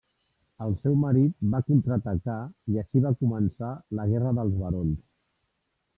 El 0.67 0.71
seu 0.85 0.95
marit 1.01 1.35
va 1.51 1.59
contraatacar 1.67 2.39
i 2.73 2.81
així 2.83 3.03
va 3.07 3.13
començar 3.25 3.69
la 4.01 4.11
guerra 4.15 4.37
dels 4.41 4.61
barons. 4.63 5.01